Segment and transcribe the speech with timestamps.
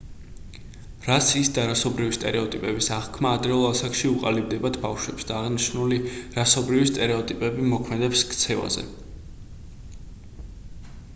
[1.07, 5.99] რასის და რასობრივი სტერეოტიპების აღქმა ადრეულ ასაკში უყალიბდებათ ბავშვებს და აღნიშნული
[6.39, 8.87] რასობრივი სტერეოტიპები ზემოქმედებს ქცევაზე